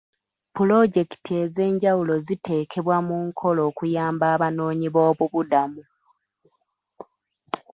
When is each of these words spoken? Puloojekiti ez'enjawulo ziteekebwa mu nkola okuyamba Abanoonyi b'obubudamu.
Puloojekiti 0.55 1.31
ez'enjawulo 1.43 2.13
ziteekebwa 2.27 2.97
mu 3.07 3.15
nkola 3.27 3.61
okuyamba 3.69 4.25
Abanoonyi 4.35 4.87
b'obubudamu. 4.93 5.83